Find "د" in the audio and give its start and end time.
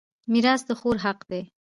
0.67-0.69